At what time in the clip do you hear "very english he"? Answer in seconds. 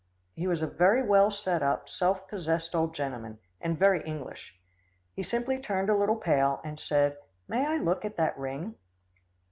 3.77-5.21